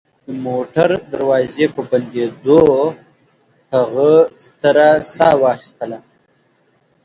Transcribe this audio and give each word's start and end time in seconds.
د 0.25 0.27
موټر 0.45 0.89
دروازې 1.11 1.65
په 1.75 1.81
بندېدو 1.89 2.61
هغه 3.75 4.11
ستره 4.47 4.89
ساه 5.13 5.35
واخیستله 5.43 5.99